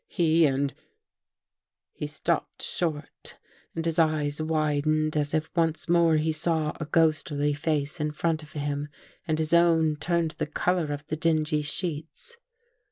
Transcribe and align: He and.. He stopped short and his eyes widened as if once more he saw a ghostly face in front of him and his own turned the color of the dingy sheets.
He 0.07 0.47
and.. 0.47 0.73
He 1.93 2.07
stopped 2.07 2.63
short 2.63 3.37
and 3.75 3.85
his 3.85 3.99
eyes 3.99 4.41
widened 4.41 5.15
as 5.15 5.35
if 5.35 5.55
once 5.55 5.87
more 5.87 6.15
he 6.17 6.31
saw 6.31 6.75
a 6.79 6.85
ghostly 6.85 7.53
face 7.53 7.99
in 7.99 8.09
front 8.09 8.41
of 8.41 8.53
him 8.53 8.87
and 9.27 9.37
his 9.37 9.53
own 9.53 9.95
turned 9.97 10.31
the 10.31 10.47
color 10.47 10.91
of 10.91 11.05
the 11.05 11.15
dingy 11.17 11.61
sheets. 11.61 12.37